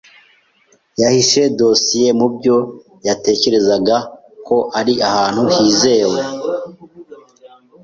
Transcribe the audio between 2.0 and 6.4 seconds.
mubyo yatekerezaga ko ari ahantu hizewe.